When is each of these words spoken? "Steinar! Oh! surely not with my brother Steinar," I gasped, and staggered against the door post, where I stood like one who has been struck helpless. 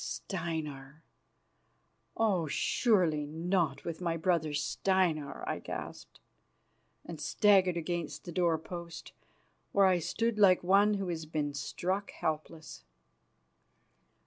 "Steinar! 0.03 1.03
Oh! 2.17 2.47
surely 2.47 3.27
not 3.27 3.85
with 3.85 4.01
my 4.01 4.17
brother 4.17 4.51
Steinar," 4.51 5.47
I 5.47 5.59
gasped, 5.59 6.19
and 7.05 7.21
staggered 7.21 7.77
against 7.77 8.23
the 8.25 8.31
door 8.31 8.57
post, 8.57 9.11
where 9.73 9.85
I 9.85 9.99
stood 9.99 10.39
like 10.39 10.63
one 10.63 10.95
who 10.95 11.09
has 11.09 11.27
been 11.27 11.53
struck 11.53 12.09
helpless. 12.09 12.83